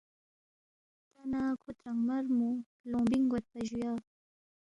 [1.11, 2.49] تا نہ کھو ترانگمَرمو
[2.89, 3.91] لونگبِنگ گویدپا جُویا